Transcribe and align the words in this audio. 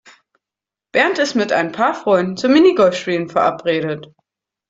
Bernd 0.93 1.19
ist 1.19 1.35
mit 1.35 1.51
ein 1.51 1.71
paar 1.73 1.93
Freunden 1.93 2.35
zum 2.35 2.53
Minigolfspielen 2.53 3.29
verabredet. 3.29 4.07